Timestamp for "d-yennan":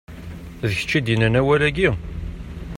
1.05-1.39